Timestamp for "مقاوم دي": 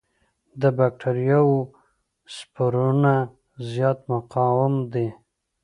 4.11-5.07